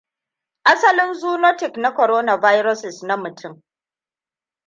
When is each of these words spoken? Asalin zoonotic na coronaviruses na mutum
Asalin 0.63 1.13
zoonotic 1.13 1.77
na 1.77 1.91
coronaviruses 1.95 3.03
na 3.03 3.17
mutum 3.17 3.63